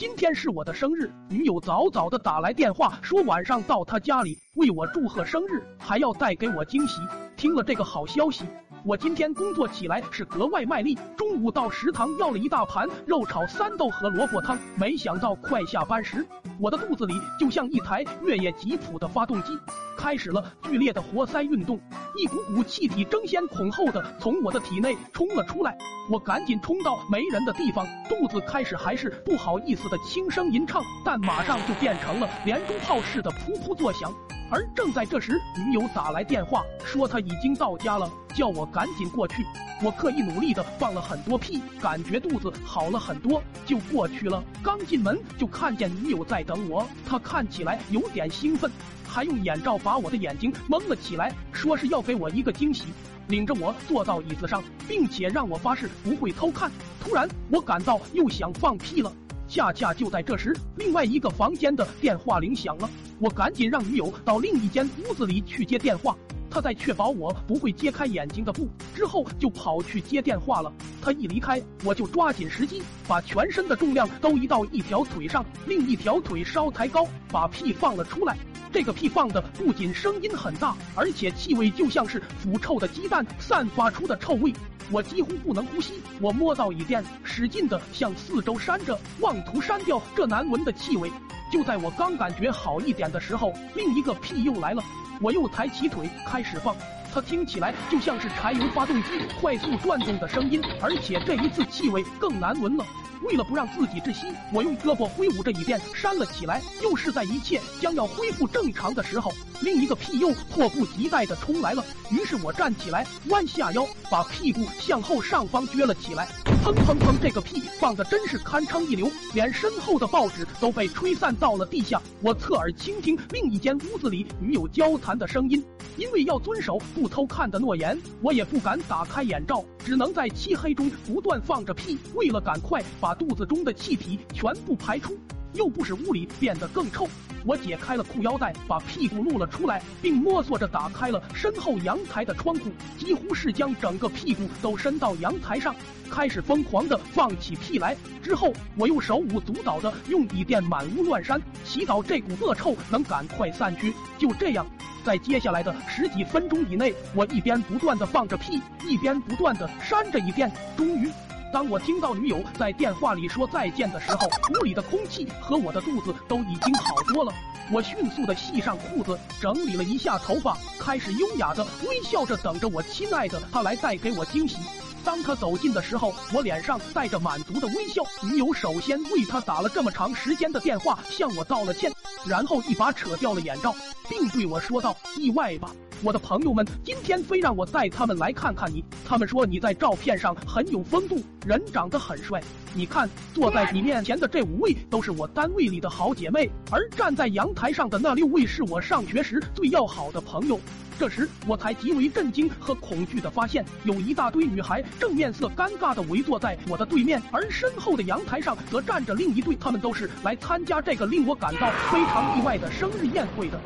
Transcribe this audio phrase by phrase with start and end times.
[0.00, 7.02] 今天是我的生日，女友早早的打来电话，说晚上到她家里为我祝贺生日，还要带给我惊喜。
[7.36, 8.46] 听了这个好消息。
[8.82, 16.26] 我今天工作起来是格外卖力，中午到食堂要了一大盘肉炒三豆和萝卜汤，没想到快下班时，
[16.58, 19.52] 我的肚子里就像一台越野吉普的发动机，
[19.98, 21.78] 开始了剧烈的活塞运动，
[22.20, 25.74] 一股股气体争先恐后的从我的体内冲了出来，
[26.10, 34.12] 我赶紧冲到没人的地方，肚子开始还是不好意思的轻声吟唱，但马上就变成了连珠炮似的噗噗作响。
[34.50, 39.46] 而正在这时，女友打来电话，说她已经到家了，叫我赶紧过去。
[39.82, 44.42] 我刻意努力的放了很多屁，感觉肚子好了很多，就过去了。
[44.62, 48.70] 刚进门就看见女友在等我，她看起来有点兴奋，
[49.06, 52.86] 还用眼罩把我的眼睛蒙了起来，说是要给我一个惊喜，
[53.28, 56.70] 领着我坐到椅子上，并且让我发誓不会偷看。
[57.00, 59.12] 突然，我感到又想放屁了。
[59.48, 62.90] 恰恰就在这时，另外一个房间的电话铃响了。
[63.20, 66.16] 我赶紧让女友到另一间屋子里去接电话。
[66.50, 70.72] 她在确保我不会揭开眼睛的布之后，就跑去接电话了。
[71.02, 78.36] 她一离开，我就抓紧时机，把全身的重量都移到一条腿上，另一条腿稍抬高，把屁放了出来。
[78.72, 84.52] 这个屁放的不仅声音很大，而且气味就像是腐臭的鸡蛋散发出的臭味。
[84.90, 91.12] 我几乎不能呼吸，我摸到椅垫，使劲的向四周扇着，妄图删掉这难闻的气味。
[91.50, 94.82] 就在我刚感觉好一点的时候，另一个屁又来了。
[95.20, 96.74] 我又抬起腿开始放，
[97.12, 99.08] 它听起来就像是柴油发动机
[99.40, 102.84] 快速转动的声音，而且这一次气味更难闻了。
[103.22, 106.62] 为了不让自己窒息，我用胳膊挥舞着椅垫扇了起来。
[106.82, 111.84] 又是在一切将要恢复正常的时候，另一个屁又迫不及待地冲来了。
[112.10, 116.26] 于是我站起来，弯下腰，把屁股向后上方撅了起来。
[116.62, 117.18] 砰砰砰！
[117.22, 122.00] 这个屁放的真是堪称一流，连身后的报纸都被吹散到了地下。
[122.20, 125.64] 我侧耳倾听另一间屋子里女友交谈的声音，
[125.96, 131.98] 因为要遵守不偷看的诺言，我也不敢打开眼罩，只能在漆黑中不断放着屁。
[132.14, 135.18] 为了赶快把肚子中的气体全部排出。
[135.54, 137.08] 又不使屋里变得更臭。
[137.46, 145.74] 我解开了裤腰带，把屁股露了出来，并摸索着打开了身后阳台的窗户，几乎是将整个屁股都伸到阳台上，
[146.10, 147.96] 开始疯狂的放起屁来。
[148.22, 153.94] 之后，我又手舞足蹈的用笔垫满屋乱扇，祈祷这股恶臭能赶快散去。
[154.18, 154.66] 就这样，
[155.02, 161.10] 在接下来的十几分钟以内，我一边不断的放着屁，一边不断的扇着一遍，终于。
[161.52, 167.32] 当我听到女友在电话里说再见的时候，屋里的空气和我的肚子都已经好多了。
[167.72, 174.56] 我迅速的系上裤子，整理了一下头发，开始优雅的微笑着等着我亲爱的他来带给我惊喜。
[175.04, 178.02] 当他走近的时候，我脸上带着满足的微笑。
[178.22, 181.90] 女友首先为他打了这么长时间的电话向我道了歉，
[182.26, 183.74] 然后一把扯掉了眼罩，
[184.08, 185.70] 并对我说道：“意外吧。”
[186.02, 192.42] 我的朋友们今天非让我带他们来看看你，他们说你在照片上很有风度，人长得很帅。
[192.72, 200.58] 你看，坐在你面前的这五位都是我单位里的好姐妹，而站在阳台上的那六位是我上学时最要好的朋友。
[200.98, 213.60] 这时，我才极为震惊和恐惧的发现，有一大堆女孩正面色尴尬的围坐在我的对面，而身后的阳台上则站着另一对，他们都是来参加这个令我感到非常意外的生日宴会的。